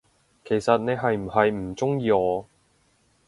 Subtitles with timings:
[0.45, 2.47] 其實你係唔係唔鍾意我，？